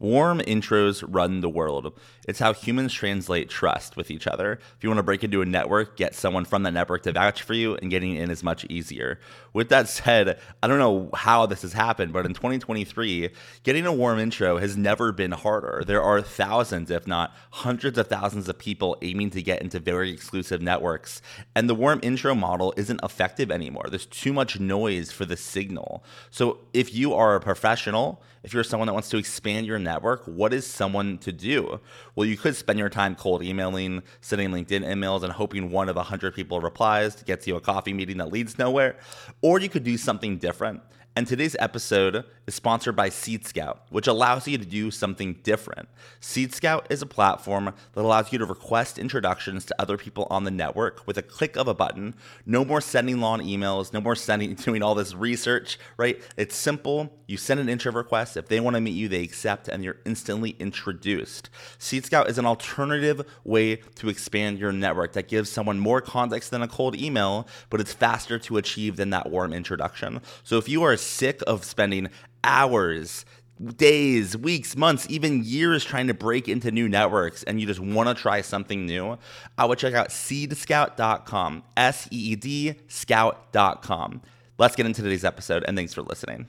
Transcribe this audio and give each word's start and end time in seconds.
Warm 0.00 0.38
intros 0.40 1.04
run 1.06 1.40
the 1.40 1.48
world. 1.48 1.98
It's 2.28 2.38
how 2.38 2.52
humans 2.52 2.92
translate 2.92 3.48
trust 3.48 3.96
with 3.96 4.12
each 4.12 4.28
other. 4.28 4.52
If 4.52 4.84
you 4.84 4.90
want 4.90 4.98
to 4.98 5.02
break 5.02 5.24
into 5.24 5.42
a 5.42 5.46
network, 5.46 5.96
get 5.96 6.14
someone 6.14 6.44
from 6.44 6.62
that 6.62 6.72
network 6.72 7.02
to 7.02 7.12
vouch 7.12 7.42
for 7.42 7.54
you, 7.54 7.74
and 7.76 7.90
getting 7.90 8.14
in 8.14 8.30
is 8.30 8.44
much 8.44 8.64
easier. 8.68 9.18
With 9.52 9.70
that 9.70 9.88
said, 9.88 10.38
I 10.62 10.68
don't 10.68 10.78
know 10.78 11.10
how 11.14 11.46
this 11.46 11.62
has 11.62 11.72
happened, 11.72 12.12
but 12.12 12.26
in 12.26 12.34
2023, 12.34 13.30
getting 13.64 13.86
a 13.86 13.92
warm 13.92 14.20
intro 14.20 14.58
has 14.58 14.76
never 14.76 15.10
been 15.10 15.32
harder. 15.32 15.82
There 15.84 16.02
are 16.02 16.22
thousands, 16.22 16.92
if 16.92 17.08
not 17.08 17.34
hundreds 17.50 17.98
of 17.98 18.06
thousands 18.06 18.48
of 18.48 18.56
people 18.56 18.96
aiming 19.02 19.30
to 19.30 19.42
get 19.42 19.62
into 19.62 19.80
very 19.80 20.12
exclusive 20.12 20.62
networks, 20.62 21.22
and 21.56 21.68
the 21.68 21.74
warm 21.74 21.98
intro 22.04 22.36
model 22.36 22.72
isn't 22.76 23.00
effective 23.02 23.50
anymore. 23.50 23.86
There's 23.88 24.06
too 24.06 24.32
much 24.32 24.60
noise 24.60 25.10
for 25.10 25.24
the 25.24 25.36
signal. 25.36 26.04
So 26.30 26.58
if 26.72 26.94
you 26.94 27.14
are 27.14 27.34
a 27.34 27.40
professional, 27.40 28.22
if 28.44 28.54
you're 28.54 28.64
someone 28.64 28.86
that 28.86 28.92
wants 28.92 29.08
to 29.10 29.16
expand 29.16 29.66
your 29.66 29.78
network, 29.88 30.22
what 30.26 30.52
is 30.52 30.66
someone 30.66 31.18
to 31.18 31.32
do? 31.32 31.80
Well, 32.14 32.26
you 32.26 32.36
could 32.36 32.54
spend 32.54 32.78
your 32.78 32.90
time 32.90 33.14
cold 33.14 33.42
emailing, 33.42 34.02
sending 34.20 34.50
LinkedIn 34.50 34.84
emails, 34.84 35.22
and 35.22 35.32
hoping 35.32 35.70
one 35.70 35.88
of 35.88 35.96
100 35.96 36.34
people 36.34 36.60
replies 36.60 37.14
to 37.16 37.24
get 37.24 37.46
you 37.46 37.56
a 37.56 37.60
coffee 37.60 37.94
meeting 37.94 38.18
that 38.18 38.30
leads 38.30 38.58
nowhere. 38.58 38.96
Or 39.40 39.58
you 39.60 39.68
could 39.68 39.84
do 39.84 39.96
something 39.96 40.38
different 40.38 40.82
and 41.16 41.26
today's 41.26 41.56
episode 41.58 42.24
is 42.46 42.54
sponsored 42.54 42.94
by 42.94 43.08
Seed 43.08 43.44
Scout, 43.44 43.82
which 43.90 44.06
allows 44.06 44.46
you 44.46 44.56
to 44.56 44.64
do 44.64 44.90
something 44.90 45.34
different. 45.42 45.88
Seed 46.20 46.54
Scout 46.54 46.86
is 46.90 47.02
a 47.02 47.06
platform 47.06 47.74
that 47.92 48.00
allows 48.00 48.32
you 48.32 48.38
to 48.38 48.44
request 48.44 48.98
introductions 48.98 49.64
to 49.64 49.74
other 49.80 49.98
people 49.98 50.28
on 50.30 50.44
the 50.44 50.50
network 50.50 51.06
with 51.06 51.18
a 51.18 51.22
click 51.22 51.56
of 51.56 51.66
a 51.66 51.74
button. 51.74 52.14
No 52.46 52.64
more 52.64 52.80
sending 52.80 53.20
long 53.20 53.40
emails, 53.40 53.92
no 53.92 54.00
more 54.00 54.14
sending 54.14 54.54
doing 54.64 54.82
all 54.82 54.94
this 54.94 55.14
research, 55.14 55.78
right? 55.96 56.22
It's 56.36 56.54
simple. 56.54 57.12
You 57.26 57.36
send 57.36 57.60
an 57.60 57.68
intro 57.68 57.92
request. 57.92 58.36
If 58.36 58.48
they 58.48 58.60
want 58.60 58.76
to 58.76 58.80
meet 58.80 58.92
you, 58.92 59.08
they 59.08 59.22
accept 59.22 59.68
and 59.68 59.82
you're 59.82 59.98
instantly 60.06 60.56
introduced. 60.60 61.50
Seed 61.78 62.06
Scout 62.06 62.30
is 62.30 62.38
an 62.38 62.46
alternative 62.46 63.26
way 63.44 63.76
to 63.96 64.08
expand 64.08 64.58
your 64.58 64.72
network 64.72 65.12
that 65.14 65.28
gives 65.28 65.50
someone 65.50 65.80
more 65.80 66.00
context 66.00 66.50
than 66.50 66.62
a 66.62 66.68
cold 66.68 66.96
email, 66.96 67.46
but 67.70 67.80
it's 67.80 67.92
faster 67.92 68.38
to 68.38 68.56
achieve 68.56 68.96
than 68.96 69.10
that 69.10 69.28
warm 69.30 69.52
introduction. 69.52 70.20
So 70.44 70.56
if 70.56 70.68
you 70.68 70.82
are 70.84 70.96
sick 70.98 71.42
of 71.46 71.64
spending 71.64 72.08
hours 72.44 73.24
days, 73.76 74.36
weeks, 74.36 74.76
months, 74.76 75.06
even 75.10 75.42
years 75.44 75.84
trying 75.84 76.06
to 76.06 76.14
break 76.14 76.48
into 76.48 76.70
new 76.70 76.88
networks 76.88 77.42
and 77.42 77.60
you 77.60 77.66
just 77.66 77.80
want 77.80 78.08
to 78.08 78.14
try 78.14 78.40
something 78.40 78.86
new, 78.86 79.18
I 79.56 79.64
would 79.64 79.78
check 79.78 79.94
out 79.94 80.10
seedscout.com, 80.10 81.64
S 81.76 82.08
E 82.10 82.32
E 82.32 82.36
D 82.36 82.74
scout.com. 82.88 84.22
Let's 84.58 84.76
get 84.76 84.86
into 84.86 85.02
today's 85.02 85.24
episode 85.24 85.64
and 85.66 85.76
thanks 85.76 85.94
for 85.94 86.02
listening. 86.02 86.48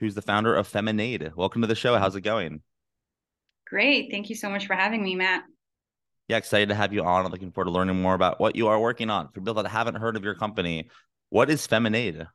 who's 0.00 0.14
the 0.14 0.22
founder 0.22 0.54
of 0.54 0.66
Feminade. 0.66 1.32
Welcome 1.36 1.60
to 1.60 1.68
the 1.68 1.74
show. 1.74 1.96
How's 1.96 2.16
it 2.16 2.22
going? 2.22 2.62
Great. 3.66 4.10
Thank 4.10 4.30
you 4.30 4.34
so 4.34 4.48
much 4.48 4.66
for 4.66 4.74
having 4.74 5.02
me, 5.02 5.14
Matt. 5.14 5.44
Yeah, 6.26 6.38
excited 6.38 6.70
to 6.70 6.74
have 6.74 6.92
you 6.92 7.04
on. 7.04 7.26
I'm 7.26 7.30
looking 7.30 7.52
forward 7.52 7.66
to 7.66 7.70
learning 7.70 8.00
more 8.00 8.14
about 8.14 8.40
what 8.40 8.56
you 8.56 8.68
are 8.68 8.80
working 8.80 9.10
on. 9.10 9.28
For 9.28 9.40
people 9.40 9.54
that 9.54 9.68
haven't 9.68 9.96
heard 9.96 10.16
of 10.16 10.24
your 10.24 10.34
company, 10.34 10.88
what 11.28 11.50
is 11.50 11.66
Feminade? 11.66 12.26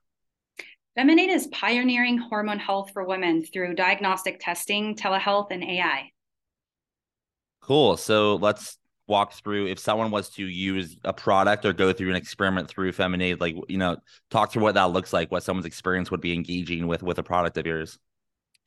Feminade 0.95 1.29
is 1.29 1.47
pioneering 1.47 2.17
hormone 2.17 2.59
health 2.59 2.91
for 2.93 3.03
women 3.03 3.43
through 3.43 3.75
diagnostic 3.75 4.39
testing, 4.39 4.95
telehealth, 4.95 5.47
and 5.51 5.63
AI. 5.63 6.11
Cool. 7.61 7.97
So 7.97 8.35
let's 8.35 8.77
walk 9.07 9.33
through 9.33 9.67
if 9.67 9.79
someone 9.79 10.11
was 10.11 10.29
to 10.31 10.45
use 10.45 10.97
a 11.03 11.13
product 11.13 11.65
or 11.65 11.73
go 11.73 11.93
through 11.93 12.09
an 12.09 12.15
experiment 12.15 12.67
through 12.67 12.91
Feminade, 12.91 13.39
like 13.39 13.55
you 13.67 13.77
know, 13.77 13.97
talk 14.29 14.51
through 14.51 14.63
what 14.63 14.75
that 14.75 14.91
looks 14.91 15.13
like, 15.13 15.31
what 15.31 15.43
someone's 15.43 15.65
experience 15.65 16.11
would 16.11 16.21
be 16.21 16.33
engaging 16.33 16.87
with 16.87 17.03
with 17.03 17.19
a 17.19 17.23
product 17.23 17.57
of 17.57 17.65
yours. 17.65 17.99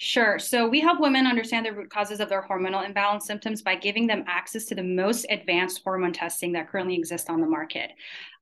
Sure. 0.01 0.39
So 0.39 0.69
we 0.69 0.79
help 0.79 1.01
women 1.01 1.27
understand 1.27 1.67
the 1.67 1.73
root 1.73 1.91
causes 1.91 2.21
of 2.21 2.29
their 2.29 2.47
hormonal 2.49 2.87
imbalance 2.87 3.27
symptoms 3.27 3.63
by 3.63 3.75
giving 3.75 4.07
them 4.07 4.25
access 4.29 4.65
to 4.67 4.77
the 4.77 4.83
most 4.83 5.27
advanced 5.29 5.81
hormone 5.83 6.13
testing 6.13 6.53
that 6.53 6.69
currently 6.69 6.95
exists 6.95 7.29
on 7.29 7.41
the 7.41 7.49
market. 7.49 7.91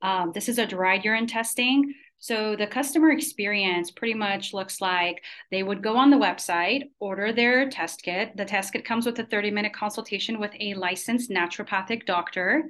Um, 0.03 0.33
this 0.35 0.51
is 0.51 0.59
a 0.59 0.67
dried 0.67 1.03
urine 1.03 1.27
testing. 1.27 1.95
So 2.19 2.57
the 2.57 2.67
customer 2.67 3.11
experience 3.11 3.91
pretty 3.91 4.15
much 4.15 4.55
looks 4.55 4.81
like 4.81 5.23
they 5.51 5.63
would 5.63 5.83
go 5.83 5.97
on 5.97 6.11
the 6.11 6.17
website, 6.17 6.85
order 6.99 7.33
their 7.33 7.69
test 7.69 8.03
kit. 8.03 8.37
The 8.37 8.45
test 8.45 8.73
kit 8.73 8.85
comes 8.85 9.07
with 9.07 9.19
a 9.19 9.25
30 9.25 9.51
minute 9.51 9.73
consultation 9.73 10.41
with 10.41 10.53
a 10.59 10.75
licensed 10.75 11.31
naturopathic 11.31 12.07
doctor. 12.07 12.65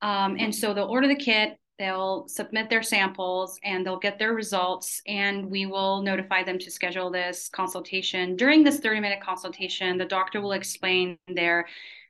Um, 0.00 0.36
and 0.38 0.54
so 0.54 0.74
they'll 0.74 0.84
order 0.84 1.08
the 1.08 1.16
kit, 1.16 1.56
they'll 1.78 2.28
submit 2.28 2.70
their 2.70 2.82
samples, 2.82 3.58
and 3.64 3.84
they'll 3.84 3.98
get 3.98 4.18
their 4.18 4.34
results. 4.34 5.02
And 5.06 5.50
we 5.50 5.66
will 5.66 6.02
notify 6.02 6.44
them 6.44 6.58
to 6.60 6.70
schedule 6.70 7.10
this 7.10 7.48
consultation. 7.48 8.36
During 8.36 8.62
this 8.62 8.80
30 8.80 9.00
minute 9.00 9.20
consultation, 9.20 9.98
the 9.98 10.04
doctor 10.04 10.40
will 10.40 10.52
explain 10.52 11.18
their 11.26 11.66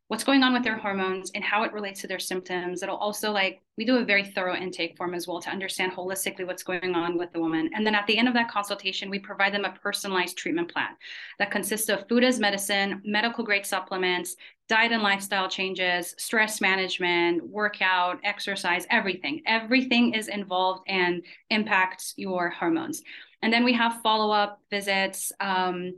what's 0.09 0.25
going 0.25 0.43
on 0.43 0.53
with 0.53 0.63
their 0.63 0.77
hormones 0.77 1.31
and 1.35 1.43
how 1.43 1.63
it 1.63 1.73
relates 1.73 2.03
to 2.03 2.07
their 2.07 2.19
symptoms. 2.19 2.83
It'll 2.83 2.97
also 2.97 3.33
like 3.33 3.63
we 3.79 3.87
do 3.87 3.97
a 3.97 4.05
very 4.05 4.23
thorough 4.23 4.55
intake 4.55 4.97
form 4.97 5.15
as 5.15 5.27
well 5.27 5.41
to 5.41 5.51
understand 5.51 5.93
holistically 5.93 6.47
what's 6.47 6.63
going 6.63 6.95
on 6.95 7.17
with 7.17 7.33
the 7.33 7.41
woman. 7.41 7.71
And 7.75 7.87
then 7.87 7.95
at 7.95 8.07
the 8.07 8.19
end 8.19 8.29
of 8.29 8.35
that 8.35 8.51
consultation, 8.51 9.09
we 9.09 9.19
provide 9.19 9.55
them 9.55 9.65
a 9.65 9.73
personalized 9.73 10.37
treatment 10.37 10.71
plan 10.73 10.91
that 11.39 11.51
consists 11.51 11.89
of 11.89 12.07
food 12.07 12.23
as 12.23 12.39
medicine, 12.39 13.01
medical 13.05 13.45
grade 13.45 13.65
supplements, 13.65 14.37
diet 14.69 14.93
and 14.93 15.03
lifestyle 15.03 15.49
changes, 15.49 16.15
stress 16.19 16.61
management, 16.61 17.47
workout, 17.49 18.19
exercise, 18.25 18.87
everything. 18.91 19.43
Everything 19.47 20.15
is 20.15 20.29
involved 20.29 20.85
and 20.87 21.23
impacts 21.51 22.13
your 22.17 22.51
hormones. 22.51 23.03
And 23.43 23.53
then 23.53 23.65
we 23.65 23.73
have 23.73 24.01
follow 24.03 24.31
up 24.31 24.61
visits. 24.71 25.33
Um, 25.41 25.95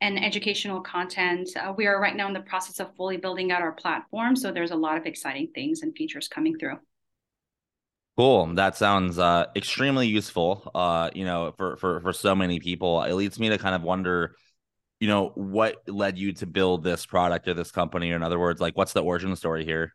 and 0.00 0.22
educational 0.22 0.80
content. 0.80 1.50
Uh, 1.56 1.72
we 1.76 1.86
are 1.86 2.00
right 2.00 2.16
now 2.16 2.26
in 2.26 2.32
the 2.32 2.40
process 2.40 2.80
of 2.80 2.94
fully 2.96 3.16
building 3.16 3.52
out 3.52 3.60
our 3.60 3.72
platform. 3.72 4.34
So 4.34 4.50
there's 4.50 4.70
a 4.70 4.76
lot 4.76 4.96
of 4.96 5.06
exciting 5.06 5.48
things 5.54 5.82
and 5.82 5.94
features 5.94 6.28
coming 6.28 6.58
through. 6.58 6.78
Cool. 8.16 8.54
That 8.54 8.76
sounds 8.76 9.18
uh, 9.18 9.46
extremely 9.56 10.06
useful. 10.06 10.70
Uh, 10.74 11.10
you 11.14 11.24
know, 11.24 11.54
for 11.56 11.76
for 11.76 12.00
for 12.00 12.12
so 12.12 12.34
many 12.34 12.60
people, 12.60 13.02
it 13.02 13.14
leads 13.14 13.38
me 13.38 13.48
to 13.50 13.58
kind 13.58 13.74
of 13.74 13.82
wonder, 13.82 14.34
you 14.98 15.08
know, 15.08 15.32
what 15.34 15.76
led 15.86 16.18
you 16.18 16.32
to 16.34 16.46
build 16.46 16.82
this 16.82 17.06
product 17.06 17.48
or 17.48 17.54
this 17.54 17.70
company. 17.70 18.10
In 18.10 18.22
other 18.22 18.38
words, 18.38 18.60
like, 18.60 18.76
what's 18.76 18.92
the 18.92 19.02
origin 19.02 19.34
story 19.36 19.64
here? 19.64 19.94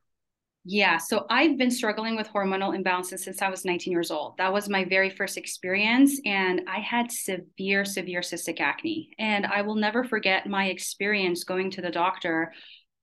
Yeah, 0.67 0.97
so 0.97 1.27
I've 1.29 1.59
been 1.59 1.69
struggling 1.69 2.15
with 2.15 2.27
hormonal 2.27 2.75
imbalances 2.75 3.19
since 3.19 3.39
I 3.43 3.49
was 3.49 3.65
19 3.65 3.91
years 3.91 4.09
old. 4.09 4.35
That 4.37 4.51
was 4.51 4.67
my 4.67 4.83
very 4.83 5.11
first 5.11 5.37
experience. 5.37 6.19
And 6.25 6.61
I 6.67 6.79
had 6.79 7.11
severe, 7.11 7.85
severe 7.85 8.21
cystic 8.21 8.59
acne. 8.59 9.11
And 9.19 9.45
I 9.45 9.61
will 9.61 9.75
never 9.75 10.03
forget 10.03 10.47
my 10.49 10.65
experience 10.65 11.43
going 11.43 11.69
to 11.71 11.83
the 11.83 11.91
doctor. 11.91 12.51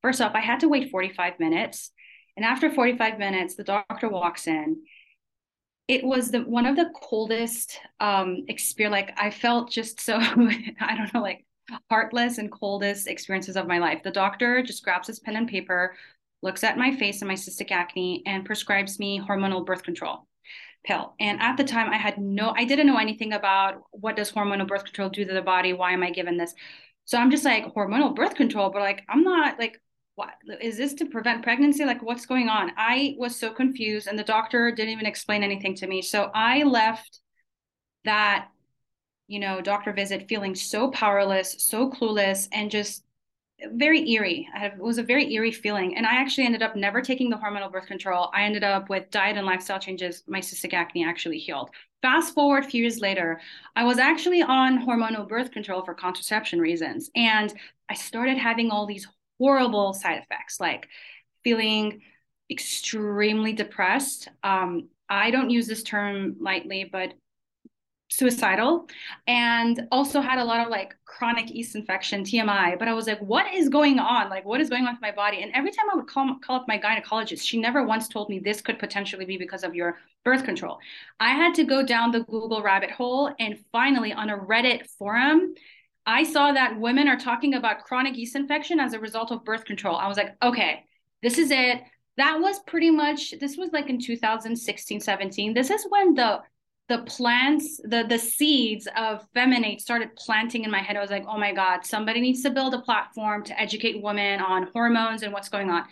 First 0.02 0.20
off, 0.20 0.32
I 0.34 0.40
had 0.40 0.58
to 0.60 0.68
wait 0.68 0.90
45 0.90 1.38
minutes. 1.38 1.92
And 2.36 2.44
after 2.44 2.68
45 2.68 3.20
minutes, 3.20 3.54
the 3.54 3.62
doctor 3.62 4.08
walks 4.08 4.48
in. 4.48 4.82
It 5.86 6.02
was 6.02 6.30
the 6.32 6.40
one 6.40 6.66
of 6.66 6.76
the 6.76 6.90
coldest 6.94 7.78
um 8.00 8.44
experience. 8.48 8.92
Like 8.92 9.12
I 9.16 9.30
felt 9.30 9.70
just 9.70 10.00
so 10.00 10.16
I 10.20 10.96
don't 10.96 11.14
know, 11.14 11.22
like 11.22 11.44
heartless 11.90 12.38
and 12.38 12.50
coldest 12.50 13.06
experiences 13.06 13.56
of 13.56 13.66
my 13.66 13.78
life. 13.78 14.02
The 14.02 14.10
doctor 14.10 14.62
just 14.62 14.82
grabs 14.84 15.06
his 15.06 15.20
pen 15.20 15.36
and 15.36 15.48
paper, 15.48 15.94
looks 16.42 16.64
at 16.64 16.76
my 16.76 16.94
face 16.94 17.22
and 17.22 17.28
my 17.28 17.34
cystic 17.34 17.70
acne 17.70 18.22
and 18.26 18.44
prescribes 18.44 18.98
me 18.98 19.20
hormonal 19.20 19.64
birth 19.64 19.82
control 19.82 20.26
pill. 20.84 21.14
And 21.20 21.40
at 21.40 21.56
the 21.56 21.64
time 21.64 21.90
I 21.90 21.96
had 21.96 22.18
no 22.18 22.52
I 22.56 22.64
didn't 22.64 22.86
know 22.86 22.98
anything 22.98 23.32
about 23.32 23.82
what 23.92 24.16
does 24.16 24.32
hormonal 24.32 24.66
birth 24.66 24.84
control 24.84 25.08
do 25.08 25.24
to 25.24 25.32
the 25.32 25.42
body? 25.42 25.72
Why 25.72 25.92
am 25.92 26.02
I 26.02 26.10
given 26.10 26.36
this? 26.36 26.54
So 27.04 27.18
I'm 27.18 27.30
just 27.30 27.44
like 27.44 27.72
hormonal 27.74 28.14
birth 28.14 28.34
control, 28.34 28.70
but 28.70 28.82
like 28.82 29.02
I'm 29.08 29.22
not 29.22 29.58
like 29.58 29.80
what 30.14 30.30
is 30.60 30.76
this 30.76 30.94
to 30.94 31.06
prevent 31.06 31.42
pregnancy? 31.42 31.84
Like 31.84 32.02
what's 32.02 32.26
going 32.26 32.48
on? 32.48 32.72
I 32.76 33.14
was 33.18 33.36
so 33.36 33.52
confused 33.52 34.08
and 34.08 34.18
the 34.18 34.24
doctor 34.24 34.70
didn't 34.72 34.92
even 34.92 35.06
explain 35.06 35.42
anything 35.42 35.74
to 35.76 35.86
me. 35.86 36.02
So 36.02 36.30
I 36.34 36.64
left 36.64 37.20
that 38.04 38.48
you 39.28 39.38
know 39.38 39.60
doctor 39.60 39.92
visit 39.92 40.28
feeling 40.28 40.54
so 40.54 40.90
powerless, 40.90 41.56
so 41.58 41.90
clueless 41.90 42.48
and 42.52 42.70
just 42.70 43.04
very 43.72 44.08
eerie. 44.10 44.48
it 44.54 44.78
was 44.78 44.98
a 44.98 45.02
very 45.02 45.32
eerie 45.32 45.52
feeling. 45.52 45.96
And 45.96 46.06
I 46.06 46.14
actually 46.14 46.44
ended 46.44 46.62
up 46.62 46.76
never 46.76 47.00
taking 47.00 47.30
the 47.30 47.36
hormonal 47.36 47.70
birth 47.70 47.86
control. 47.86 48.30
I 48.34 48.42
ended 48.42 48.64
up 48.64 48.88
with 48.88 49.10
diet 49.10 49.36
and 49.36 49.46
lifestyle 49.46 49.78
changes. 49.78 50.22
My 50.26 50.40
cystic 50.40 50.72
acne 50.72 51.04
actually 51.04 51.38
healed. 51.38 51.70
Fast 52.02 52.34
forward 52.34 52.64
a 52.64 52.68
few 52.68 52.82
years 52.82 53.00
later, 53.00 53.40
I 53.76 53.84
was 53.84 53.98
actually 53.98 54.42
on 54.42 54.84
hormonal 54.84 55.28
birth 55.28 55.52
control 55.52 55.84
for 55.84 55.94
contraception 55.94 56.60
reasons. 56.60 57.10
And 57.14 57.52
I 57.88 57.94
started 57.94 58.38
having 58.38 58.70
all 58.70 58.86
these 58.86 59.06
horrible 59.38 59.92
side 59.92 60.18
effects, 60.22 60.60
like 60.60 60.88
feeling 61.44 62.02
extremely 62.50 63.52
depressed. 63.52 64.28
Um, 64.42 64.88
I 65.08 65.30
don't 65.30 65.50
use 65.50 65.66
this 65.66 65.82
term 65.82 66.36
lightly, 66.40 66.88
but 66.90 67.14
suicidal 68.12 68.86
and 69.26 69.88
also 69.90 70.20
had 70.20 70.38
a 70.38 70.44
lot 70.44 70.60
of 70.60 70.68
like 70.68 70.94
chronic 71.06 71.50
yeast 71.50 71.74
infection 71.74 72.22
tmi 72.22 72.78
but 72.78 72.86
i 72.86 72.92
was 72.92 73.06
like 73.06 73.20
what 73.20 73.52
is 73.54 73.68
going 73.68 73.98
on? 73.98 74.28
Like 74.28 74.44
what 74.44 74.60
is 74.60 74.68
going 74.68 74.86
on 74.86 74.94
with 74.94 75.00
my 75.00 75.12
body? 75.12 75.42
And 75.42 75.50
every 75.54 75.70
time 75.70 75.86
i 75.92 75.96
would 75.96 76.06
call, 76.06 76.36
call 76.44 76.56
up 76.56 76.68
my 76.68 76.78
gynecologist 76.78 77.42
she 77.42 77.58
never 77.58 77.84
once 77.84 78.08
told 78.08 78.28
me 78.28 78.38
this 78.38 78.60
could 78.60 78.78
potentially 78.78 79.24
be 79.24 79.38
because 79.38 79.64
of 79.64 79.74
your 79.74 79.98
birth 80.24 80.44
control. 80.44 80.78
I 81.18 81.30
had 81.30 81.54
to 81.54 81.64
go 81.64 81.84
down 81.84 82.10
the 82.10 82.20
google 82.24 82.62
rabbit 82.62 82.90
hole 82.90 83.34
and 83.38 83.58
finally 83.72 84.12
on 84.12 84.30
a 84.30 84.36
reddit 84.36 84.86
forum 84.98 85.54
i 86.06 86.22
saw 86.22 86.52
that 86.52 86.78
women 86.78 87.08
are 87.08 87.18
talking 87.18 87.54
about 87.54 87.84
chronic 87.84 88.16
yeast 88.16 88.36
infection 88.36 88.78
as 88.78 88.92
a 88.92 89.00
result 89.00 89.30
of 89.30 89.44
birth 89.44 89.64
control. 89.64 89.96
I 89.96 90.08
was 90.08 90.16
like 90.16 90.36
okay 90.42 90.84
this 91.22 91.38
is 91.38 91.50
it. 91.50 91.80
That 92.18 92.40
was 92.40 92.58
pretty 92.66 92.90
much 92.90 93.34
this 93.40 93.56
was 93.56 93.70
like 93.72 93.88
in 93.88 93.98
2016 93.98 95.00
17 95.00 95.54
this 95.54 95.70
is 95.70 95.86
when 95.88 96.14
the 96.14 96.40
the 96.92 96.98
plants, 97.04 97.80
the 97.84 98.04
the 98.06 98.18
seeds 98.18 98.86
of 98.96 99.26
feminade 99.32 99.80
started 99.80 100.14
planting 100.14 100.64
in 100.64 100.70
my 100.70 100.80
head. 100.80 100.94
I 100.94 101.00
was 101.00 101.10
like, 101.10 101.24
oh 101.26 101.38
my 101.38 101.52
God, 101.52 101.86
somebody 101.86 102.20
needs 102.20 102.42
to 102.42 102.50
build 102.50 102.74
a 102.74 102.82
platform 102.82 103.42
to 103.44 103.58
educate 103.58 104.02
women 104.02 104.40
on 104.40 104.68
hormones 104.74 105.22
and 105.22 105.32
what's 105.32 105.48
going 105.48 105.70
on. 105.70 105.84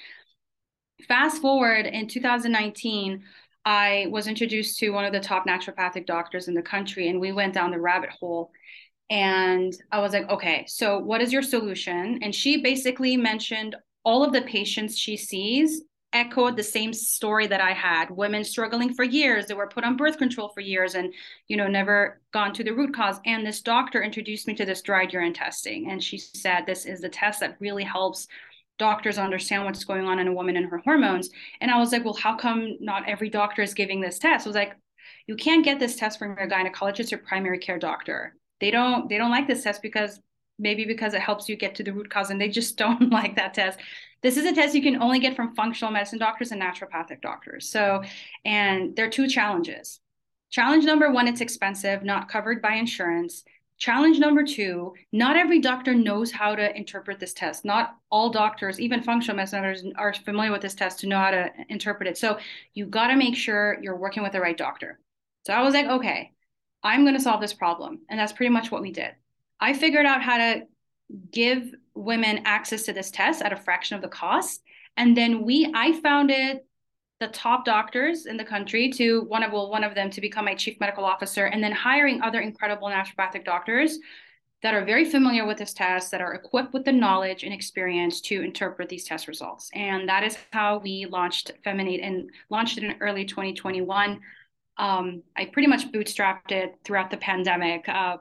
Fast 1.09 1.41
forward 1.41 1.87
in 1.87 2.07
2019, 2.07 3.23
I 3.65 4.09
was 4.11 4.27
introduced 4.27 4.79
to 4.81 4.91
one 4.91 5.07
of 5.07 5.13
the 5.15 5.21
top 5.21 5.47
naturopathic 5.47 6.05
doctors 6.05 6.49
in 6.49 6.55
the 6.55 6.61
country, 6.61 7.09
and 7.09 7.19
we 7.19 7.33
went 7.33 7.55
down 7.55 7.71
the 7.71 7.81
rabbit 7.81 8.11
hole. 8.11 8.51
And 9.09 9.73
I 9.91 10.01
was 10.01 10.13
like, 10.13 10.29
okay, 10.29 10.67
so 10.69 10.99
what 10.99 11.23
is 11.23 11.33
your 11.33 11.43
solution? 11.43 12.21
And 12.23 12.35
she 12.35 12.61
basically 12.61 13.17
mentioned 13.17 13.75
all 14.05 14.23
of 14.23 14.35
the 14.35 14.43
patients 14.43 14.99
she 14.99 15.17
sees 15.17 15.81
echoed 16.13 16.57
the 16.57 16.63
same 16.63 16.93
story 16.93 17.47
that 17.47 17.61
I 17.61 17.73
had. 17.73 18.11
Women 18.11 18.45
struggling 18.45 18.95
for 18.95 19.05
years 19.05 19.47
they 19.47 19.55
were 19.55 19.69
put 19.69 19.85
on 19.85 19.97
birth 19.97 20.19
control 20.19 20.49
for 20.49 20.61
years 20.61 20.95
and 20.95 21.13
you 21.49 21.57
know 21.57 21.69
never 21.69 22.21
gone 22.33 22.53
to 22.55 22.65
the 22.65 22.73
root 22.73 22.95
cause. 22.95 23.21
And 23.27 23.47
this 23.47 23.61
doctor 23.61 24.03
introduced 24.03 24.47
me 24.47 24.55
to 24.55 24.65
this 24.65 24.83
dried 24.83 25.13
urine 25.13 25.35
testing. 25.35 25.91
And 25.91 26.03
she 26.03 26.19
said 26.19 26.67
this 26.67 26.87
is 26.87 27.01
the 27.01 27.09
test 27.09 27.41
that 27.41 27.57
really 27.61 27.85
helps 27.85 28.27
doctors 28.79 29.19
understand 29.19 29.65
what's 29.65 29.85
going 29.85 30.07
on 30.07 30.19
in 30.19 30.29
a 30.29 30.33
woman 30.33 30.57
and 30.57 30.67
her 30.67 30.79
hormones. 30.79 31.31
And 31.61 31.71
I 31.71 31.79
was 31.79 31.93
like 31.93 32.05
well 32.05 32.15
how 32.15 32.37
come 32.37 32.77
not 32.81 33.09
every 33.09 33.31
doctor 33.31 33.63
is 33.63 33.75
giving 33.75 34.01
this 34.01 34.19
test? 34.19 34.47
I 34.47 34.49
was 34.49 34.57
like 34.57 34.77
you 35.27 35.37
can't 35.37 35.65
get 35.65 35.79
this 35.79 35.97
test 35.97 36.19
from 36.19 36.37
your 36.37 36.49
gynecologist 36.49 37.13
or 37.13 37.19
primary 37.19 37.59
care 37.59 37.79
doctor. 37.79 38.35
They 38.61 38.71
don't 38.71 39.09
they 39.09 39.19
don't 39.19 39.31
like 39.31 39.47
this 39.47 39.63
test 39.63 39.83
because 39.83 40.21
maybe 40.61 40.85
because 40.85 41.15
it 41.15 41.21
helps 41.21 41.49
you 41.49 41.57
get 41.57 41.75
to 41.75 41.83
the 41.83 41.93
root 41.93 42.11
cause 42.11 42.31
and 42.31 42.41
they 42.41 42.49
just 42.49 42.77
don't 42.85 43.11
like 43.11 43.37
that 43.37 43.55
test 43.55 43.79
this 44.23 44.37
is 44.37 44.45
a 44.45 44.53
test 44.53 44.75
you 44.75 44.83
can 44.83 45.03
only 45.03 45.19
get 45.19 45.35
from 45.35 45.55
functional 45.55 45.93
medicine 45.93 46.19
doctors 46.19 46.53
and 46.53 46.61
naturopathic 46.61 47.23
doctors. 47.23 47.69
So, 47.69 48.03
and 48.45 48.95
there 48.95 49.07
are 49.07 49.11
two 49.11 49.29
challenges. 49.29 50.01
Challenge 50.51 50.85
number 50.85 51.11
one, 51.11 51.29
it's 51.29 51.41
expensive, 51.41 52.03
not 52.03 52.29
covered 52.29 52.61
by 52.61 52.75
insurance. 52.75 53.45
Challenge 53.79 54.19
number 54.19 54.45
two, 54.45 54.93
not 55.11 55.39
every 55.39 55.59
doctor 55.59 55.95
knows 55.95 56.31
how 56.31 56.55
to 56.55 56.77
interpret 56.77 57.19
this 57.19 57.33
test. 57.33 57.65
Not 57.65 57.97
all 58.11 58.29
doctors, 58.29 58.79
even 58.79 59.03
functional 59.03 59.37
medicine 59.37 59.63
doctors, 59.63 59.85
are 59.97 60.13
familiar 60.13 60.53
with 60.53 60.61
this 60.61 60.75
test 60.75 61.01
to 61.01 61.07
know 61.07 61.19
how 61.19 61.31
to 61.31 61.51
interpret 61.71 62.09
it. 62.09 62.19
So 62.19 62.39
you 62.75 62.85
got 62.85 63.07
to 63.07 63.17
make 63.17 63.37
sure 63.37 63.79
you're 63.81 63.97
working 63.97 64.23
with 64.23 64.33
the 64.33 64.41
right 64.41 64.57
doctor. 64.57 64.99
So 65.47 65.55
I 65.55 65.63
was 65.63 65.73
like, 65.73 65.87
okay, 65.87 66.33
I'm 66.83 67.05
going 67.05 67.15
to 67.15 67.23
solve 67.23 67.41
this 67.41 67.55
problem. 67.55 68.01
And 68.11 68.21
that's 68.21 68.35
pretty 68.35 68.51
much 68.51 68.71
what 68.71 68.83
we 68.83 68.93
did. 68.93 69.13
I 69.61 69.73
figured 69.75 70.07
out 70.07 70.23
how 70.23 70.39
to 70.39 70.63
give 71.31 71.75
women 71.95 72.43
access 72.45 72.83
to 72.85 72.93
this 72.93 73.11
test 73.11 73.43
at 73.43 73.53
a 73.53 73.57
fraction 73.57 73.97
of 73.97 74.03
the 74.03 74.09
cost. 74.09 74.63
And 74.97 75.17
then 75.17 75.45
we, 75.45 75.71
I 75.75 76.01
founded 76.01 76.61
the 77.21 77.29
top 77.29 77.65
doctors 77.65 78.27
in 78.27 78.37
the 78.37 78.45
country 78.45 78.91
to 78.91 79.23
one 79.25 79.43
of 79.43 79.53
well, 79.53 79.71
one 79.71 79.85
of 79.85 79.95
them 79.95 80.11
to 80.11 80.21
become 80.21 80.47
my 80.47 80.55
chief 80.55 80.81
medical 80.81 81.05
officer, 81.05 81.47
and 81.47 81.63
then 81.63 81.73
hiring 81.73 82.23
other 82.23 82.41
incredible 82.41 82.89
naturopathic 82.89 83.45
doctors 83.45 83.99
that 84.63 84.75
are 84.75 84.85
very 84.85 85.05
familiar 85.05 85.47
with 85.47 85.59
this 85.59 85.73
test, 85.73 86.11
that 86.11 86.21
are 86.21 86.35
equipped 86.35 86.73
with 86.73 86.85
the 86.85 86.93
knowledge 86.93 87.45
and 87.45 87.53
experience 87.53 88.21
to 88.21 88.43
interpret 88.43 88.89
these 88.89 89.05
test 89.05 89.29
results. 89.29 89.71
And 89.75 90.09
that 90.09 90.23
is 90.23 90.37
how 90.53 90.79
we 90.79 91.07
launched 91.07 91.53
Feminade 91.65 92.01
and 92.01 92.31
launched 92.51 92.79
it 92.79 92.85
in 92.85 92.97
early 93.01 93.25
2021. 93.25 94.21
Um, 94.77 95.23
I 95.37 95.47
pretty 95.47 95.69
much 95.69 95.91
bootstrapped 95.93 96.53
it 96.53 96.79
throughout 96.85 97.11
the 97.11 97.17
pandemic. 97.19 97.89
Uh, 97.89 98.19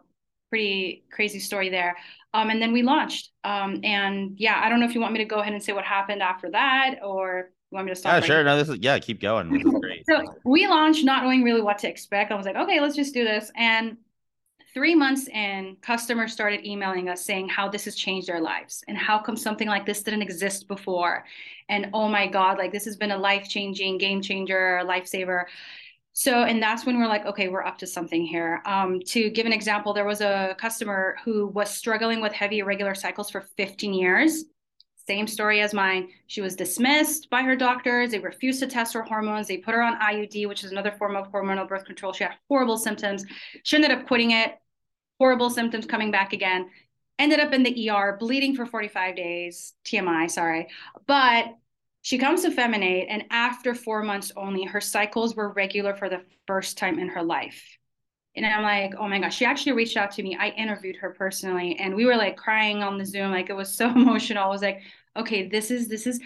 pretty 0.49 1.03
crazy 1.11 1.39
story 1.39 1.69
there. 1.69 1.95
Um, 2.33 2.49
and 2.49 2.61
then 2.61 2.73
we 2.73 2.83
launched. 2.83 3.31
Um, 3.43 3.79
and 3.83 4.33
yeah, 4.37 4.61
I 4.63 4.69
don't 4.69 4.79
know 4.79 4.85
if 4.85 4.93
you 4.93 5.01
want 5.01 5.13
me 5.13 5.19
to 5.19 5.25
go 5.25 5.39
ahead 5.39 5.53
and 5.53 5.63
say 5.63 5.73
what 5.73 5.85
happened 5.85 6.21
after 6.21 6.49
that 6.51 6.99
or 7.03 7.49
you 7.71 7.75
want 7.75 7.85
me 7.85 7.91
to 7.91 7.95
stop? 7.95 8.11
Yeah, 8.11 8.15
right 8.15 8.25
sure. 8.25 8.43
No, 8.43 8.57
this 8.57 8.69
is 8.69 8.77
yeah, 8.81 8.97
keep 8.99 9.21
going. 9.21 9.51
This 9.51 9.63
is 9.63 9.79
great. 9.79 10.03
so 10.09 10.23
we 10.43 10.67
launched 10.67 11.03
not 11.03 11.23
knowing 11.23 11.43
really 11.43 11.61
what 11.61 11.77
to 11.79 11.89
expect. 11.89 12.31
I 12.31 12.35
was 12.35 12.45
like, 12.45 12.55
okay, 12.55 12.79
let's 12.79 12.95
just 12.95 13.13
do 13.13 13.23
this. 13.23 13.51
And 13.55 13.97
three 14.73 14.95
months 14.95 15.27
in, 15.27 15.77
customers 15.81 16.33
started 16.33 16.65
emailing 16.65 17.09
us 17.09 17.23
saying 17.23 17.49
how 17.49 17.69
this 17.69 17.85
has 17.85 17.95
changed 17.95 18.27
their 18.27 18.41
lives 18.41 18.83
and 18.87 18.97
how 18.97 19.19
come 19.19 19.35
something 19.35 19.67
like 19.67 19.85
this 19.85 20.01
didn't 20.01 20.21
exist 20.21 20.67
before. 20.67 21.25
And 21.69 21.89
oh 21.93 22.07
my 22.07 22.27
God, 22.27 22.57
like 22.57 22.71
this 22.71 22.85
has 22.85 22.95
been 22.95 23.11
a 23.11 23.17
life-changing, 23.17 23.97
game 23.99 24.21
changer, 24.21 24.81
lifesaver. 24.85 25.45
So, 26.19 26.43
and 26.43 26.61
that's 26.61 26.85
when 26.85 26.99
we're 26.99 27.07
like, 27.07 27.25
okay, 27.25 27.47
we're 27.47 27.63
up 27.63 27.77
to 27.77 27.87
something 27.87 28.25
here. 28.25 28.61
Um, 28.65 28.99
to 29.05 29.29
give 29.29 29.45
an 29.45 29.53
example, 29.53 29.93
there 29.93 30.03
was 30.03 30.19
a 30.19 30.53
customer 30.59 31.15
who 31.23 31.47
was 31.47 31.69
struggling 31.69 32.19
with 32.19 32.33
heavy 32.33 32.59
irregular 32.59 32.93
cycles 32.93 33.29
for 33.29 33.39
15 33.55 33.93
years. 33.93 34.43
Same 35.07 35.27
story 35.27 35.61
as 35.61 35.73
mine. 35.73 36.09
She 36.27 36.41
was 36.41 36.57
dismissed 36.57 37.29
by 37.29 37.43
her 37.43 37.55
doctors. 37.55 38.11
They 38.11 38.19
refused 38.19 38.59
to 38.59 38.67
test 38.67 38.93
her 38.95 39.01
hormones. 39.01 39.47
They 39.47 39.59
put 39.59 39.73
her 39.73 39.81
on 39.81 39.97
IUD, 39.97 40.45
which 40.49 40.65
is 40.65 40.73
another 40.73 40.91
form 40.91 41.15
of 41.15 41.31
hormonal 41.31 41.69
birth 41.69 41.85
control. 41.85 42.11
She 42.11 42.25
had 42.25 42.33
horrible 42.49 42.77
symptoms. 42.77 43.23
She 43.63 43.77
ended 43.77 43.91
up 43.91 44.05
quitting 44.05 44.31
it, 44.31 44.59
horrible 45.19 45.49
symptoms 45.49 45.85
coming 45.85 46.11
back 46.11 46.33
again. 46.33 46.69
Ended 47.17 47.39
up 47.39 47.53
in 47.53 47.63
the 47.63 47.89
ER, 47.91 48.17
bleeding 48.19 48.57
for 48.57 48.65
45 48.65 49.15
days. 49.15 49.73
TMI, 49.85 50.29
sorry. 50.29 50.67
But 51.07 51.55
she 52.01 52.17
comes 52.17 52.43
to 52.43 52.51
Feminade, 52.51 53.07
and 53.09 53.25
after 53.29 53.75
four 53.75 54.03
months 54.03 54.31
only, 54.37 54.63
her 54.63 54.81
cycles 54.81 55.35
were 55.35 55.51
regular 55.53 55.93
for 55.95 56.09
the 56.09 56.21
first 56.47 56.77
time 56.77 56.97
in 56.97 57.09
her 57.09 57.23
life. 57.23 57.77
And 58.35 58.45
I'm 58.45 58.63
like, 58.63 58.93
oh 58.97 59.07
my 59.07 59.19
gosh, 59.19 59.35
she 59.35 59.45
actually 59.45 59.73
reached 59.73 59.97
out 59.97 60.11
to 60.11 60.23
me. 60.23 60.37
I 60.39 60.49
interviewed 60.49 60.95
her 60.97 61.11
personally, 61.11 61.75
and 61.77 61.95
we 61.95 62.05
were 62.05 62.15
like 62.15 62.37
crying 62.37 62.83
on 62.83 62.97
the 62.97 63.05
Zoom. 63.05 63.31
Like 63.31 63.49
it 63.49 63.55
was 63.55 63.73
so 63.73 63.89
emotional. 63.95 64.43
I 64.43 64.47
was 64.47 64.61
like, 64.61 64.81
okay, 65.17 65.49
this 65.49 65.71
is, 65.71 65.87
this 65.87 66.07
is 66.07 66.21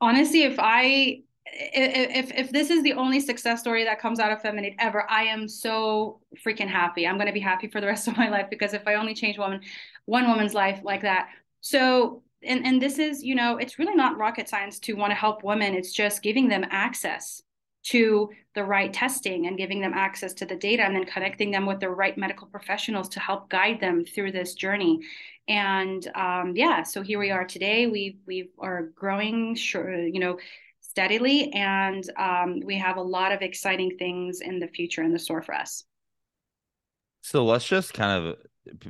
honestly, 0.00 0.44
if 0.44 0.56
I, 0.58 1.22
if 1.52 2.30
if 2.32 2.52
this 2.52 2.70
is 2.70 2.82
the 2.82 2.92
only 2.92 3.20
success 3.20 3.60
story 3.60 3.84
that 3.84 4.00
comes 4.00 4.20
out 4.20 4.32
of 4.32 4.40
Feminade 4.40 4.76
ever, 4.78 5.04
I 5.10 5.24
am 5.24 5.48
so 5.48 6.20
freaking 6.46 6.68
happy. 6.68 7.06
I'm 7.06 7.18
gonna 7.18 7.32
be 7.32 7.40
happy 7.40 7.68
for 7.68 7.80
the 7.80 7.86
rest 7.86 8.08
of 8.08 8.16
my 8.16 8.28
life 8.28 8.46
because 8.48 8.72
if 8.72 8.86
I 8.86 8.94
only 8.94 9.14
change 9.14 9.36
woman, 9.36 9.60
one 10.06 10.28
woman's 10.28 10.54
life 10.54 10.80
like 10.84 11.02
that. 11.02 11.28
So 11.60 12.22
and 12.42 12.66
and 12.66 12.80
this 12.80 12.98
is 12.98 13.22
you 13.22 13.34
know 13.34 13.56
it's 13.58 13.78
really 13.78 13.94
not 13.94 14.16
rocket 14.18 14.48
science 14.48 14.78
to 14.80 14.94
want 14.94 15.10
to 15.10 15.14
help 15.14 15.42
women. 15.44 15.74
It's 15.74 15.92
just 15.92 16.22
giving 16.22 16.48
them 16.48 16.64
access 16.70 17.42
to 17.82 18.30
the 18.54 18.62
right 18.64 18.92
testing 18.92 19.46
and 19.46 19.56
giving 19.56 19.80
them 19.80 19.94
access 19.94 20.34
to 20.34 20.44
the 20.44 20.56
data 20.56 20.82
and 20.82 20.94
then 20.94 21.06
connecting 21.06 21.50
them 21.50 21.64
with 21.64 21.80
the 21.80 21.88
right 21.88 22.16
medical 22.18 22.46
professionals 22.46 23.08
to 23.08 23.20
help 23.20 23.48
guide 23.48 23.80
them 23.80 24.04
through 24.04 24.32
this 24.32 24.52
journey. 24.54 25.00
And 25.48 26.06
um, 26.14 26.52
yeah 26.54 26.82
so 26.82 27.02
here 27.02 27.18
we 27.18 27.30
are 27.30 27.44
today. 27.44 27.86
We 27.86 28.18
we 28.26 28.50
are 28.58 28.90
growing 28.94 29.54
sure 29.54 30.06
you 30.06 30.20
know 30.20 30.38
steadily 30.80 31.52
and 31.52 32.04
um, 32.18 32.60
we 32.64 32.76
have 32.78 32.96
a 32.96 33.02
lot 33.02 33.32
of 33.32 33.42
exciting 33.42 33.96
things 33.96 34.40
in 34.40 34.58
the 34.58 34.68
future 34.68 35.02
in 35.02 35.12
the 35.12 35.18
store 35.18 35.42
for 35.42 35.54
us. 35.54 35.84
So 37.22 37.44
let's 37.44 37.66
just 37.66 37.94
kind 37.94 38.26
of 38.26 38.36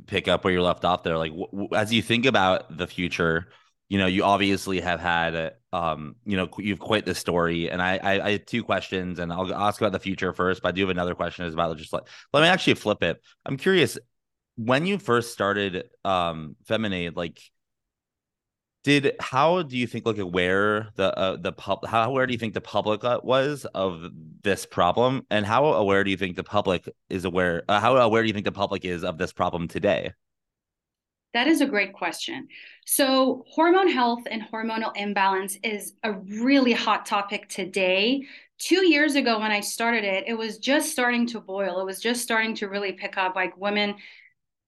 pick 0.07 0.27
up 0.27 0.43
where 0.43 0.53
you 0.53 0.61
left 0.61 0.85
off 0.85 1.03
there 1.03 1.17
like 1.17 1.31
w- 1.31 1.51
w- 1.51 1.69
as 1.73 1.91
you 1.93 2.01
think 2.01 2.25
about 2.25 2.77
the 2.77 2.87
future 2.87 3.47
you 3.89 3.97
know 3.97 4.07
you 4.07 4.23
obviously 4.23 4.79
have 4.79 4.99
had 4.99 5.53
um, 5.73 6.15
you 6.25 6.35
know, 6.35 6.49
you've 6.57 6.79
quite 6.79 7.05
the 7.05 7.15
story. 7.15 7.69
And 7.69 7.81
I, 7.81 7.97
I, 7.97 8.25
I 8.25 8.31
have 8.31 8.45
two 8.45 8.63
questions, 8.63 9.19
and 9.19 9.31
I'll 9.31 9.53
ask 9.53 9.79
about 9.79 9.93
the 9.93 9.99
future 9.99 10.33
first. 10.33 10.61
But 10.61 10.69
I 10.69 10.71
do 10.71 10.81
have 10.81 10.89
another 10.89 11.15
question 11.15 11.45
is 11.45 11.53
about 11.53 11.77
just 11.77 11.93
like 11.93 12.03
let 12.33 12.41
me 12.41 12.47
actually 12.47 12.73
flip 12.75 13.03
it. 13.03 13.21
I'm 13.45 13.57
curious 13.57 13.97
when 14.55 14.85
you 14.85 14.97
first 14.97 15.31
started 15.31 15.89
um 16.03 16.55
Feminade, 16.65 17.15
like 17.15 17.39
did 18.83 19.15
how 19.19 19.61
do 19.61 19.77
you 19.77 19.87
think 19.87 20.05
like 20.05 20.17
where 20.17 20.89
the 20.95 21.17
uh, 21.17 21.37
the 21.37 21.51
pub 21.51 21.85
how 21.85 22.11
where 22.11 22.25
do 22.25 22.33
you 22.33 22.39
think 22.39 22.53
the 22.53 22.61
public 22.61 23.03
uh, 23.03 23.19
was 23.23 23.65
of 23.75 24.05
this 24.43 24.65
problem 24.65 25.25
and 25.29 25.45
how 25.45 25.65
aware 25.65 26.03
do 26.03 26.11
you 26.11 26.17
think 26.17 26.35
the 26.35 26.43
public 26.43 26.87
is 27.09 27.25
aware 27.25 27.63
uh, 27.69 27.79
how 27.79 27.97
aware 27.97 28.21
do 28.21 28.27
you 28.27 28.33
think 28.33 28.45
the 28.45 28.51
public 28.51 28.85
is 28.85 29.03
of 29.03 29.17
this 29.17 29.33
problem 29.33 29.67
today 29.67 30.11
that 31.33 31.47
is 31.47 31.61
a 31.61 31.65
great 31.65 31.93
question. 31.93 32.47
So, 32.85 33.45
hormone 33.47 33.89
health 33.89 34.23
and 34.29 34.41
hormonal 34.41 34.91
imbalance 34.95 35.57
is 35.63 35.93
a 36.03 36.13
really 36.13 36.73
hot 36.73 37.05
topic 37.05 37.47
today. 37.47 38.27
Two 38.57 38.85
years 38.85 39.15
ago, 39.15 39.39
when 39.39 39.51
I 39.51 39.61
started 39.61 40.03
it, 40.03 40.25
it 40.27 40.33
was 40.33 40.57
just 40.57 40.91
starting 40.91 41.25
to 41.27 41.39
boil. 41.39 41.79
It 41.79 41.85
was 41.85 42.01
just 42.01 42.21
starting 42.21 42.53
to 42.55 42.67
really 42.67 42.91
pick 42.91 43.17
up. 43.17 43.35
Like 43.35 43.55
women 43.57 43.95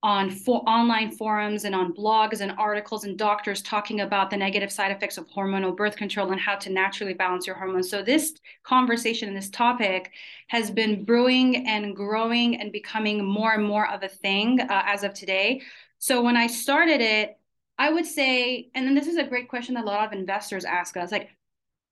on 0.03 0.29
for 0.29 0.61
online 0.67 1.09
forums 1.09 1.63
and 1.63 1.73
on 1.73 1.93
blogs 1.93 2.41
and 2.41 2.51
articles 2.57 3.05
and 3.05 3.17
doctors 3.17 3.61
talking 3.61 4.01
about 4.01 4.29
the 4.29 4.35
negative 4.35 4.69
side 4.69 4.91
effects 4.91 5.17
of 5.17 5.25
hormonal 5.29 5.75
birth 5.75 5.95
control 5.95 6.31
and 6.31 6.41
how 6.41 6.55
to 6.55 6.69
naturally 6.69 7.13
balance 7.13 7.47
your 7.47 7.55
hormones. 7.55 7.89
So 7.89 8.03
this 8.03 8.33
conversation 8.63 9.29
and 9.29 9.37
this 9.37 9.49
topic 9.49 10.11
has 10.49 10.69
been 10.69 11.05
brewing 11.05 11.65
and 11.67 11.95
growing 11.95 12.59
and 12.59 12.71
becoming 12.71 13.23
more 13.23 13.53
and 13.53 13.65
more 13.65 13.89
of 13.89 14.03
a 14.03 14.09
thing 14.09 14.59
uh, 14.59 14.83
as 14.85 15.03
of 15.03 15.13
today. 15.13 15.61
So 15.99 16.21
when 16.21 16.35
I 16.35 16.47
started 16.47 16.99
it, 16.99 17.39
I 17.77 17.89
would 17.89 18.05
say, 18.05 18.69
and 18.75 18.85
then 18.85 18.95
this 18.95 19.07
is 19.07 19.17
a 19.17 19.23
great 19.23 19.47
question 19.47 19.75
that 19.75 19.85
a 19.85 19.87
lot 19.87 20.05
of 20.05 20.13
investors 20.19 20.65
ask 20.65 20.97
us, 20.97 21.11
like, 21.13 21.29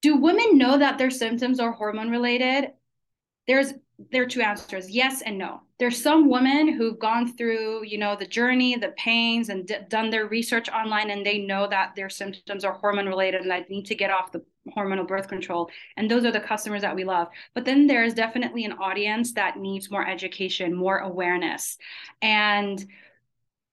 do 0.02 0.18
women 0.18 0.58
know 0.58 0.78
that 0.78 0.98
their 0.98 1.12
symptoms 1.12 1.60
are 1.62 1.72
hormone 1.72 2.10
related? 2.10 2.72
There's 3.48 3.74
there 4.12 4.24
are 4.24 4.28
two 4.28 4.42
answers 4.42 4.90
yes 4.90 5.22
and 5.22 5.38
no. 5.38 5.62
There's 5.80 6.02
some 6.02 6.30
women 6.30 6.72
who've 6.74 7.00
gone 7.00 7.36
through 7.36 7.86
you 7.86 7.98
know 7.98 8.16
the 8.16 8.26
journey 8.26 8.76
the 8.76 8.90
pains 8.98 9.50
and 9.50 9.68
d- 9.68 9.76
done 9.90 10.10
their 10.10 10.28
research 10.28 10.70
online 10.70 11.10
and 11.10 11.26
they 11.26 11.40
know 11.40 11.68
that 11.68 11.96
their 11.96 12.10
symptoms 12.10 12.64
are 12.64 12.74
hormone 12.74 13.08
related 13.08 13.42
and 13.42 13.52
i 13.52 13.66
need 13.70 13.86
to 13.88 13.96
get 13.96 14.12
off 14.12 14.32
the 14.32 14.44
hormonal 14.78 15.08
birth 15.08 15.28
control 15.28 15.70
and 15.98 16.10
those 16.10 16.24
are 16.24 16.32
the 16.32 16.40
customers 16.40 16.82
that 16.82 16.96
we 16.96 17.04
love. 17.04 17.28
But 17.56 17.66
then 17.66 17.88
there's 17.88 18.14
definitely 18.14 18.64
an 18.66 18.74
audience 18.74 19.34
that 19.34 19.58
needs 19.58 19.90
more 19.90 20.08
education 20.08 20.76
more 20.76 21.00
awareness. 21.00 21.78
And 22.22 22.84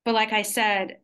but 0.05 0.15
like 0.15 0.33
i 0.33 0.43
said 0.43 0.99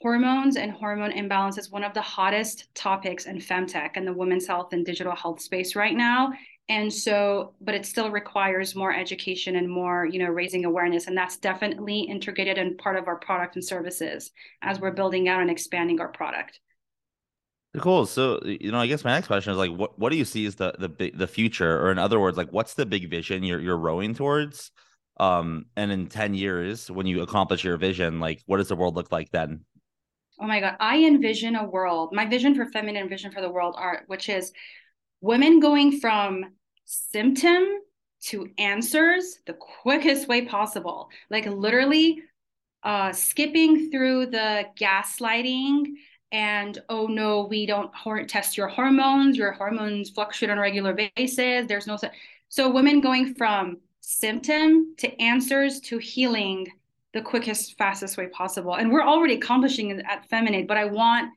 hormones 0.00 0.56
and 0.56 0.70
hormone 0.70 1.12
imbalance 1.12 1.56
is 1.56 1.70
one 1.70 1.82
of 1.82 1.94
the 1.94 2.02
hottest 2.02 2.72
topics 2.74 3.24
in 3.26 3.38
femtech 3.38 3.92
and 3.94 4.06
the 4.06 4.12
women's 4.12 4.46
health 4.46 4.72
and 4.72 4.84
digital 4.84 5.16
health 5.16 5.40
space 5.40 5.74
right 5.74 5.96
now 5.96 6.30
and 6.68 6.92
so 6.92 7.52
but 7.60 7.74
it 7.74 7.84
still 7.84 8.10
requires 8.10 8.74
more 8.74 8.94
education 8.94 9.56
and 9.56 9.68
more 9.68 10.06
you 10.06 10.18
know 10.18 10.28
raising 10.28 10.64
awareness. 10.64 11.06
And 11.06 11.16
that's 11.16 11.36
definitely 11.36 12.00
integrated 12.00 12.58
in 12.58 12.76
part 12.76 12.96
of 12.96 13.06
our 13.06 13.16
product 13.16 13.56
and 13.56 13.64
services 13.64 14.30
as 14.62 14.80
we're 14.80 14.92
building 14.92 15.28
out 15.28 15.42
and 15.42 15.50
expanding 15.50 16.00
our 16.00 16.08
product. 16.08 16.60
Cool. 17.78 18.06
So 18.06 18.40
you 18.44 18.70
know 18.70 18.78
i 18.78 18.86
guess 18.86 19.04
my 19.04 19.12
next 19.12 19.26
question 19.26 19.52
is 19.52 19.58
like 19.58 19.72
what, 19.72 19.98
what 19.98 20.10
do 20.10 20.16
you 20.16 20.24
see 20.24 20.46
as 20.46 20.54
the 20.54 20.74
the 20.78 21.10
the 21.10 21.26
future? 21.26 21.80
Or 21.80 21.90
in 21.90 21.98
other 21.98 22.20
words 22.20 22.36
like 22.36 22.50
what's 22.50 22.74
the 22.74 22.86
big 22.86 23.10
vision 23.10 23.42
you're 23.42 23.60
you're 23.60 23.76
rowing 23.76 24.14
towards? 24.14 24.70
Um 25.20 25.66
and 25.76 25.92
in 25.92 26.06
10 26.06 26.34
years 26.34 26.90
when 26.90 27.06
you 27.06 27.22
accomplish 27.22 27.62
your 27.62 27.76
vision 27.76 28.20
like 28.20 28.42
what 28.46 28.56
does 28.56 28.68
the 28.68 28.76
world 28.76 28.94
look 28.94 29.12
like 29.12 29.30
then? 29.32 29.64
Oh 30.40 30.46
my 30.46 30.60
god. 30.60 30.76
I 30.80 30.98
envision 31.04 31.56
a 31.56 31.68
world 31.68 32.10
my 32.12 32.24
vision 32.24 32.54
for 32.54 32.64
feminade 32.66 33.10
vision 33.10 33.32
for 33.32 33.42
the 33.42 33.50
world 33.50 33.74
art 33.76 34.04
which 34.06 34.28
is 34.28 34.52
women 35.24 35.58
going 35.58 36.00
from 36.00 36.44
symptom 36.84 37.64
to 38.20 38.46
answers 38.58 39.38
the 39.46 39.54
quickest 39.54 40.28
way 40.28 40.44
possible. 40.44 41.08
Like 41.30 41.46
literally 41.46 42.22
uh, 42.82 43.10
skipping 43.12 43.90
through 43.90 44.26
the 44.26 44.66
gaslighting 44.78 45.94
and 46.30 46.78
oh 46.90 47.06
no 47.06 47.46
we 47.46 47.64
don't 47.64 47.90
test 48.28 48.58
your 48.58 48.68
hormones. 48.68 49.38
Your 49.38 49.52
hormones 49.52 50.10
fluctuate 50.10 50.50
on 50.50 50.58
a 50.58 50.60
regular 50.60 50.94
basis. 51.16 51.66
There's 51.66 51.86
no 51.86 51.96
so 52.50 52.70
women 52.70 53.00
going 53.00 53.34
from 53.34 53.78
symptom 54.00 54.94
to 54.98 55.22
answers 55.22 55.80
to 55.80 55.96
healing 55.96 56.66
the 57.14 57.22
quickest 57.22 57.78
fastest 57.78 58.18
way 58.18 58.26
possible. 58.26 58.74
And 58.74 58.92
we're 58.92 59.02
already 59.02 59.36
accomplishing 59.36 59.88
it 59.88 60.04
at 60.06 60.28
feminade 60.28 60.68
but 60.68 60.76
i 60.76 60.84
want 60.84 61.32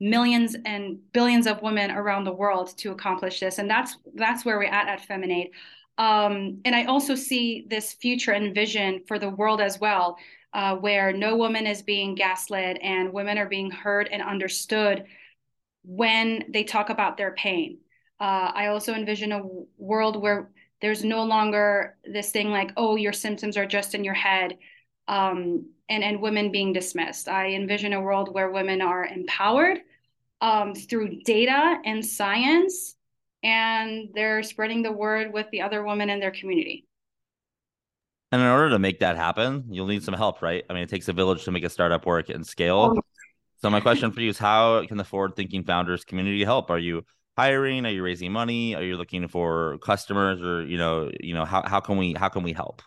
millions 0.00 0.56
and 0.64 0.98
billions 1.12 1.46
of 1.46 1.62
women 1.62 1.90
around 1.90 2.24
the 2.24 2.32
world 2.32 2.76
to 2.78 2.92
accomplish 2.92 3.40
this. 3.40 3.58
And 3.58 3.70
that's 3.70 3.96
that's 4.14 4.44
where 4.44 4.58
we're 4.58 4.64
at 4.64 4.88
at 4.88 5.04
feminade. 5.04 5.50
Um, 5.96 6.60
and 6.64 6.74
i 6.74 6.86
also 6.86 7.14
see 7.14 7.66
this 7.68 7.92
future 7.92 8.32
and 8.32 8.52
vision 8.52 9.02
for 9.06 9.18
the 9.18 9.28
world 9.28 9.60
as 9.60 9.78
well 9.78 10.16
uh, 10.52 10.74
where 10.74 11.12
no 11.12 11.36
woman 11.36 11.68
is 11.68 11.82
being 11.82 12.16
gaslit 12.16 12.78
and 12.82 13.12
women 13.12 13.38
are 13.38 13.48
being 13.48 13.70
heard 13.70 14.08
and 14.10 14.20
understood 14.20 15.04
when 15.84 16.44
they 16.48 16.64
talk 16.64 16.90
about 16.90 17.16
their 17.16 17.32
pain. 17.34 17.78
Uh, 18.20 18.50
i 18.54 18.66
also 18.66 18.92
envision 18.92 19.30
a 19.32 19.42
world 19.78 20.20
where 20.20 20.50
there's 20.80 21.04
no 21.04 21.22
longer 21.22 21.96
this 22.04 22.30
thing 22.30 22.50
like 22.50 22.72
oh 22.76 22.96
your 22.96 23.12
symptoms 23.12 23.56
are 23.56 23.66
just 23.66 23.94
in 23.94 24.02
your 24.02 24.14
head. 24.14 24.58
Um, 25.06 25.66
and 25.88 26.02
and 26.02 26.20
women 26.20 26.50
being 26.50 26.72
dismissed. 26.72 27.28
I 27.28 27.48
envision 27.50 27.92
a 27.92 28.00
world 28.00 28.32
where 28.32 28.50
women 28.50 28.80
are 28.80 29.04
empowered 29.04 29.78
um, 30.40 30.74
through 30.74 31.22
data 31.22 31.78
and 31.84 32.04
science, 32.04 32.96
and 33.42 34.08
they're 34.14 34.42
spreading 34.42 34.82
the 34.82 34.92
word 34.92 35.32
with 35.32 35.46
the 35.50 35.62
other 35.62 35.84
women 35.84 36.10
in 36.10 36.20
their 36.20 36.30
community. 36.30 36.86
And 38.32 38.42
in 38.42 38.48
order 38.48 38.70
to 38.70 38.78
make 38.78 38.98
that 38.98 39.16
happen, 39.16 39.64
you'll 39.70 39.86
need 39.86 40.02
some 40.02 40.14
help, 40.14 40.42
right? 40.42 40.64
I 40.68 40.72
mean, 40.72 40.82
it 40.82 40.88
takes 40.88 41.08
a 41.08 41.12
village 41.12 41.44
to 41.44 41.52
make 41.52 41.62
a 41.62 41.70
startup 41.70 42.04
work 42.04 42.30
and 42.30 42.44
scale. 42.44 42.94
Oh. 42.96 43.02
So 43.58 43.70
my 43.70 43.80
question 43.80 44.10
for 44.10 44.20
you 44.20 44.28
is 44.28 44.38
how 44.38 44.84
can 44.86 44.96
the 44.96 45.04
forward-thinking 45.04 45.64
founders 45.64 46.04
community 46.04 46.44
help? 46.44 46.68
Are 46.70 46.78
you 46.78 47.04
hiring? 47.36 47.86
Are 47.86 47.90
you 47.90 48.02
raising 48.02 48.32
money? 48.32 48.74
Are 48.74 48.82
you 48.82 48.96
looking 48.96 49.26
for 49.28 49.78
customers 49.78 50.42
or 50.42 50.66
you 50.66 50.78
know, 50.78 51.10
you 51.20 51.34
know, 51.34 51.44
how, 51.44 51.62
how 51.64 51.80
can 51.80 51.96
we 51.96 52.14
how 52.14 52.28
can 52.28 52.42
we 52.42 52.52
help? 52.52 52.82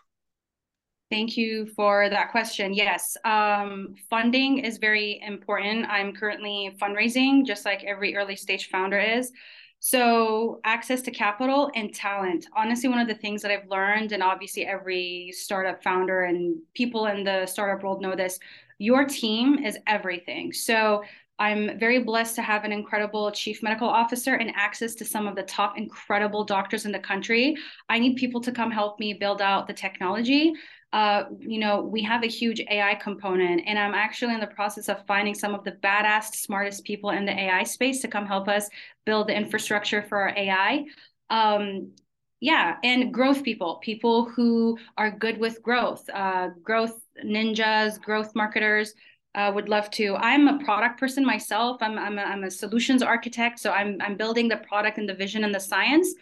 Thank 1.10 1.38
you 1.38 1.66
for 1.74 2.10
that 2.10 2.30
question. 2.30 2.74
Yes, 2.74 3.16
um, 3.24 3.94
funding 4.10 4.58
is 4.58 4.76
very 4.76 5.20
important. 5.24 5.86
I'm 5.88 6.14
currently 6.14 6.76
fundraising, 6.80 7.46
just 7.46 7.64
like 7.64 7.82
every 7.84 8.14
early 8.14 8.36
stage 8.36 8.68
founder 8.68 8.98
is. 8.98 9.32
So, 9.80 10.60
access 10.64 11.00
to 11.02 11.10
capital 11.10 11.70
and 11.74 11.94
talent. 11.94 12.46
Honestly, 12.54 12.90
one 12.90 12.98
of 12.98 13.08
the 13.08 13.14
things 13.14 13.40
that 13.40 13.50
I've 13.50 13.68
learned, 13.70 14.12
and 14.12 14.22
obviously 14.22 14.66
every 14.66 15.32
startup 15.32 15.82
founder 15.82 16.24
and 16.24 16.58
people 16.74 17.06
in 17.06 17.24
the 17.24 17.46
startup 17.46 17.82
world 17.82 18.02
know 18.02 18.14
this 18.14 18.38
your 18.80 19.04
team 19.04 19.64
is 19.64 19.78
everything. 19.86 20.52
So, 20.52 21.04
I'm 21.38 21.78
very 21.78 22.02
blessed 22.02 22.34
to 22.34 22.42
have 22.42 22.64
an 22.64 22.72
incredible 22.72 23.30
chief 23.30 23.62
medical 23.62 23.88
officer 23.88 24.34
and 24.34 24.52
access 24.56 24.94
to 24.96 25.04
some 25.04 25.28
of 25.28 25.36
the 25.36 25.44
top 25.44 25.78
incredible 25.78 26.44
doctors 26.44 26.84
in 26.84 26.90
the 26.90 26.98
country. 26.98 27.56
I 27.88 28.00
need 28.00 28.16
people 28.16 28.40
to 28.40 28.50
come 28.50 28.72
help 28.72 28.98
me 28.98 29.14
build 29.14 29.40
out 29.40 29.68
the 29.68 29.72
technology 29.72 30.52
uh, 30.92 31.24
you 31.38 31.58
know, 31.58 31.82
we 31.82 32.02
have 32.02 32.22
a 32.24 32.28
huge 32.28 32.60
AI 32.70 32.94
component, 32.94 33.62
and 33.66 33.78
I'm 33.78 33.94
actually 33.94 34.34
in 34.34 34.40
the 34.40 34.46
process 34.46 34.88
of 34.88 35.04
finding 35.06 35.34
some 35.34 35.54
of 35.54 35.62
the 35.64 35.72
badass, 35.72 36.34
smartest 36.34 36.84
people 36.84 37.10
in 37.10 37.26
the 37.26 37.38
AI 37.38 37.64
space 37.64 38.00
to 38.00 38.08
come 38.08 38.24
help 38.24 38.48
us 38.48 38.70
build 39.04 39.28
the 39.28 39.36
infrastructure 39.36 40.02
for 40.02 40.18
our 40.18 40.34
AI. 40.34 40.86
Um, 41.28 41.92
yeah, 42.40 42.76
and 42.82 43.12
growth 43.12 43.42
people, 43.42 43.76
people 43.82 44.30
who 44.30 44.78
are 44.96 45.10
good 45.10 45.38
with 45.38 45.62
growth, 45.62 46.08
uh, 46.14 46.50
growth 46.62 46.98
ninjas, 47.24 48.00
growth 48.00 48.34
marketers. 48.34 48.94
Uh, 49.34 49.52
would 49.54 49.68
love 49.68 49.88
to. 49.90 50.16
I'm 50.16 50.48
a 50.48 50.58
product 50.64 50.98
person 50.98 51.24
myself. 51.24 51.76
I'm 51.80 51.98
I'm 51.98 52.18
a, 52.18 52.22
I'm 52.22 52.44
a 52.44 52.50
solutions 52.50 53.02
architect, 53.02 53.60
so 53.60 53.70
I'm 53.70 53.98
I'm 54.00 54.16
building 54.16 54.48
the 54.48 54.56
product 54.56 54.98
and 54.98 55.08
the 55.08 55.14
vision 55.14 55.44
and 55.44 55.54
the 55.54 55.60
science. 55.60 56.12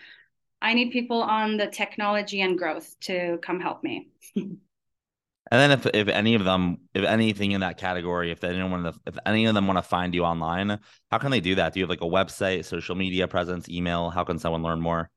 I 0.62 0.74
need 0.74 0.90
people 0.90 1.22
on 1.22 1.56
the 1.56 1.66
technology 1.66 2.40
and 2.40 2.58
growth 2.58 2.94
to 3.02 3.38
come 3.42 3.60
help 3.60 3.82
me. 3.82 4.08
and 4.36 4.58
then 5.50 5.70
if 5.70 5.86
if 5.86 6.08
any 6.08 6.34
of 6.34 6.44
them, 6.44 6.78
if 6.94 7.04
anything 7.04 7.52
in 7.52 7.60
that 7.60 7.78
category, 7.78 8.30
if 8.30 8.42
anyone 8.42 8.86
if 9.06 9.18
any 9.26 9.46
of 9.46 9.54
them 9.54 9.66
want 9.66 9.78
to 9.78 9.82
find 9.82 10.14
you 10.14 10.24
online, 10.24 10.78
how 11.10 11.18
can 11.18 11.30
they 11.30 11.40
do 11.40 11.54
that? 11.56 11.72
Do 11.72 11.80
you 11.80 11.84
have 11.84 11.90
like 11.90 12.00
a 12.00 12.04
website, 12.04 12.64
social 12.64 12.94
media 12.94 13.28
presence, 13.28 13.68
email? 13.68 14.10
How 14.10 14.24
can 14.24 14.38
someone 14.38 14.62
learn 14.62 14.80
more? 14.80 15.10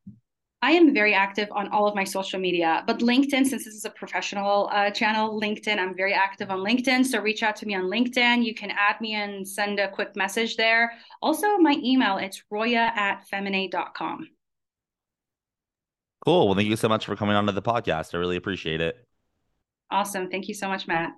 I 0.62 0.72
am 0.72 0.94
very 0.94 1.14
active 1.14 1.48
on 1.52 1.70
all 1.70 1.88
of 1.88 1.96
my 1.96 2.04
social 2.04 2.38
media, 2.38 2.84
but 2.86 3.00
LinkedIn, 3.00 3.46
since 3.46 3.64
this 3.64 3.68
is 3.68 3.86
a 3.86 3.90
professional 3.90 4.70
uh, 4.74 4.92
channel, 4.92 5.40
LinkedIn, 5.40 5.78
I'm 5.80 5.96
very 5.96 6.14
active 6.14 6.52
on 6.52 6.60
LinkedIn. 6.60 7.06
So 7.06 7.22
reach 7.22 7.44
out 7.44 7.56
to 7.58 7.66
me 7.66 7.76
on 7.76 7.84
LinkedIn. 7.84 8.44
You 8.44 8.54
can 8.54 8.72
add 8.72 9.00
me 9.00 9.14
and 9.14 9.48
send 9.48 9.80
a 9.80 9.90
quick 9.90 10.18
message 10.18 10.58
there. 10.58 10.92
Also, 11.22 11.58
my 11.60 11.78
email, 11.82 12.18
it's 12.18 12.44
roya 12.52 12.92
at 12.94 13.26
feminade.com. 13.30 14.28
Cool. 16.26 16.48
Well, 16.48 16.56
thank 16.56 16.68
you 16.68 16.76
so 16.76 16.90
much 16.90 17.06
for 17.06 17.16
coming 17.16 17.36
on 17.36 17.46
to 17.46 17.52
the 17.52 17.62
podcast. 17.62 18.14
I 18.14 18.18
really 18.18 18.36
appreciate 18.36 18.82
it. 18.82 18.96
Awesome. 19.92 20.30
Thank 20.30 20.48
you 20.48 20.54
so 20.54 20.68
much, 20.68 20.88
Matt. 20.88 21.12